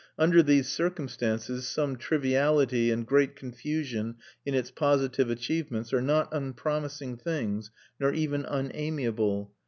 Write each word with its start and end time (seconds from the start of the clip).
Under 0.17 0.41
these 0.41 0.67
circumstances, 0.67 1.67
some 1.67 1.95
triviality 1.95 2.89
and 2.89 3.05
great 3.05 3.35
confusion 3.35 4.15
in 4.43 4.55
its 4.55 4.71
positive 4.71 5.29
achievements 5.29 5.93
are 5.93 6.01
not 6.01 6.27
unpromising 6.33 7.17
things, 7.17 7.69
nor 7.99 8.11
even 8.11 8.43
unamiable. 8.45 9.53